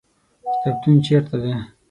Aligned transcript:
کتابتون 0.61 0.95
چیرته 1.05 1.37
دی؟ 1.41 1.53